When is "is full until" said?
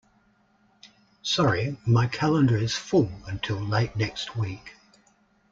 2.57-3.57